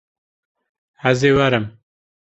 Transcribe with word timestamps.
Ez 1.09 1.19
ê 1.29 1.31
werim. 1.37 1.65